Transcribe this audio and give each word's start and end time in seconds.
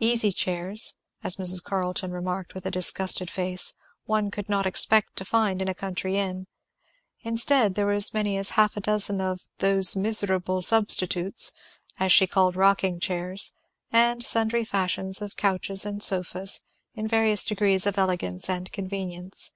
Easy 0.00 0.30
chairs, 0.32 0.96
as 1.24 1.36
Mrs. 1.36 1.62
Carleton 1.64 2.10
remarked 2.10 2.52
with 2.54 2.66
a 2.66 2.70
disgusted 2.70 3.30
face, 3.30 3.72
one 4.04 4.30
could 4.30 4.46
not 4.46 4.66
expect 4.66 5.16
to 5.16 5.24
find 5.24 5.62
in 5.62 5.68
a 5.68 5.72
country 5.74 6.18
inn; 6.18 6.46
there 7.24 7.28
were 7.32 7.32
instead 7.32 7.78
as 7.78 8.12
many 8.12 8.36
as 8.36 8.50
half 8.50 8.76
a 8.76 8.82
dozen 8.82 9.18
of 9.22 9.40
"those 9.60 9.96
miserable 9.96 10.60
substitutes" 10.60 11.52
as 11.98 12.12
she 12.12 12.26
called 12.26 12.54
rocking 12.54 13.00
chairs, 13.00 13.54
and 13.90 14.22
sundry 14.22 14.62
fashions 14.66 15.22
of 15.22 15.38
couches 15.38 15.86
and 15.86 16.02
sofas, 16.02 16.60
in 16.92 17.08
various 17.08 17.42
degrees 17.42 17.86
of 17.86 17.96
elegance 17.96 18.50
and 18.50 18.70
convenience. 18.72 19.52